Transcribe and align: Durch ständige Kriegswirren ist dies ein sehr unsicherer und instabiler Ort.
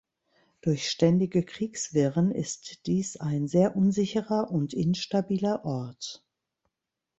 Durch 0.61 0.89
ständige 0.89 1.43
Kriegswirren 1.45 2.31
ist 2.31 2.87
dies 2.87 3.17
ein 3.17 3.47
sehr 3.47 3.75
unsicherer 3.75 4.49
und 4.49 4.73
instabiler 4.73 5.63
Ort. 5.63 6.25